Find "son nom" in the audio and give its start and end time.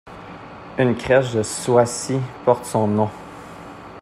2.65-3.09